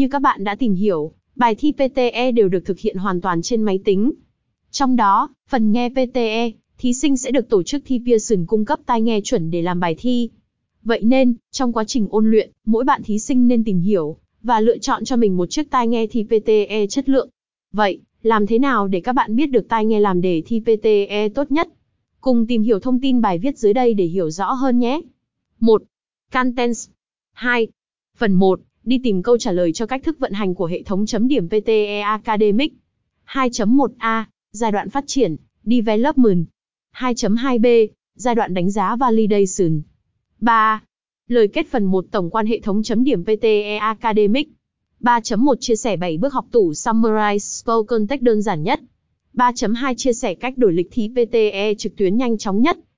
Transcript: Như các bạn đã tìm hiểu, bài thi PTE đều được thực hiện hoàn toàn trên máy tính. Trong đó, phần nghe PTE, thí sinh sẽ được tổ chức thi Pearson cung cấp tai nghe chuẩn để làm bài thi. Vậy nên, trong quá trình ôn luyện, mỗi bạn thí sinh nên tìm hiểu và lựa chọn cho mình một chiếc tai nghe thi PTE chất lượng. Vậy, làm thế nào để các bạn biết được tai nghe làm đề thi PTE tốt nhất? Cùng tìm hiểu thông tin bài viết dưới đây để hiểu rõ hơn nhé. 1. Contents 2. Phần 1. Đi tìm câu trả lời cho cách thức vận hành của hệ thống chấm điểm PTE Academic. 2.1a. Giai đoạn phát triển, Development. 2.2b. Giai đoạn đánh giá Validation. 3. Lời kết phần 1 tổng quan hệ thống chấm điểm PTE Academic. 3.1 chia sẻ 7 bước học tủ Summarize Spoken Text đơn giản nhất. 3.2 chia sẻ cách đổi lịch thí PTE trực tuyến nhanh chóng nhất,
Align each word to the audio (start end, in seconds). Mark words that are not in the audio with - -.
Như 0.00 0.08
các 0.08 0.22
bạn 0.22 0.44
đã 0.44 0.54
tìm 0.54 0.74
hiểu, 0.74 1.12
bài 1.36 1.54
thi 1.54 1.72
PTE 1.72 2.32
đều 2.32 2.48
được 2.48 2.64
thực 2.64 2.78
hiện 2.78 2.96
hoàn 2.96 3.20
toàn 3.20 3.42
trên 3.42 3.62
máy 3.62 3.80
tính. 3.84 4.12
Trong 4.70 4.96
đó, 4.96 5.28
phần 5.48 5.72
nghe 5.72 5.88
PTE, 5.88 6.50
thí 6.78 6.92
sinh 6.94 7.16
sẽ 7.16 7.30
được 7.30 7.48
tổ 7.48 7.62
chức 7.62 7.82
thi 7.86 8.00
Pearson 8.06 8.46
cung 8.46 8.64
cấp 8.64 8.80
tai 8.86 9.00
nghe 9.00 9.20
chuẩn 9.24 9.50
để 9.50 9.62
làm 9.62 9.80
bài 9.80 9.94
thi. 9.98 10.30
Vậy 10.82 11.00
nên, 11.02 11.34
trong 11.50 11.72
quá 11.72 11.84
trình 11.84 12.06
ôn 12.10 12.30
luyện, 12.30 12.50
mỗi 12.64 12.84
bạn 12.84 13.02
thí 13.02 13.18
sinh 13.18 13.48
nên 13.48 13.64
tìm 13.64 13.80
hiểu 13.80 14.16
và 14.42 14.60
lựa 14.60 14.78
chọn 14.78 15.04
cho 15.04 15.16
mình 15.16 15.36
một 15.36 15.50
chiếc 15.50 15.70
tai 15.70 15.86
nghe 15.86 16.06
thi 16.06 16.24
PTE 16.24 16.86
chất 16.86 17.08
lượng. 17.08 17.28
Vậy, 17.72 18.00
làm 18.22 18.46
thế 18.46 18.58
nào 18.58 18.88
để 18.88 19.00
các 19.00 19.12
bạn 19.12 19.36
biết 19.36 19.46
được 19.46 19.68
tai 19.68 19.84
nghe 19.84 20.00
làm 20.00 20.20
đề 20.20 20.42
thi 20.46 20.60
PTE 20.60 21.28
tốt 21.28 21.50
nhất? 21.50 21.68
Cùng 22.20 22.46
tìm 22.46 22.62
hiểu 22.62 22.80
thông 22.80 23.00
tin 23.00 23.20
bài 23.20 23.38
viết 23.38 23.58
dưới 23.58 23.72
đây 23.72 23.94
để 23.94 24.04
hiểu 24.04 24.30
rõ 24.30 24.52
hơn 24.52 24.78
nhé. 24.78 25.00
1. 25.60 25.82
Contents 26.32 26.88
2. 27.32 27.68
Phần 28.16 28.32
1. 28.32 28.60
Đi 28.90 28.98
tìm 28.98 29.22
câu 29.22 29.38
trả 29.38 29.52
lời 29.52 29.72
cho 29.72 29.86
cách 29.86 30.02
thức 30.02 30.18
vận 30.18 30.32
hành 30.32 30.54
của 30.54 30.66
hệ 30.66 30.82
thống 30.82 31.06
chấm 31.06 31.28
điểm 31.28 31.48
PTE 31.48 32.00
Academic. 32.00 32.72
2.1a. 33.26 34.24
Giai 34.52 34.72
đoạn 34.72 34.90
phát 34.90 35.04
triển, 35.06 35.36
Development. 35.64 36.44
2.2b. 36.96 37.88
Giai 38.14 38.34
đoạn 38.34 38.54
đánh 38.54 38.70
giá 38.70 38.96
Validation. 38.96 39.82
3. 40.40 40.82
Lời 41.28 41.48
kết 41.48 41.66
phần 41.70 41.84
1 41.84 42.04
tổng 42.10 42.30
quan 42.30 42.46
hệ 42.46 42.60
thống 42.60 42.82
chấm 42.82 43.04
điểm 43.04 43.24
PTE 43.24 43.76
Academic. 43.76 44.48
3.1 45.00 45.54
chia 45.60 45.76
sẻ 45.76 45.96
7 45.96 46.18
bước 46.18 46.32
học 46.32 46.46
tủ 46.50 46.72
Summarize 46.72 47.38
Spoken 47.38 48.06
Text 48.06 48.22
đơn 48.22 48.42
giản 48.42 48.62
nhất. 48.62 48.80
3.2 49.34 49.94
chia 49.96 50.12
sẻ 50.12 50.34
cách 50.34 50.58
đổi 50.58 50.72
lịch 50.72 50.88
thí 50.90 51.08
PTE 51.08 51.74
trực 51.78 51.96
tuyến 51.96 52.16
nhanh 52.16 52.38
chóng 52.38 52.62
nhất, 52.62 52.78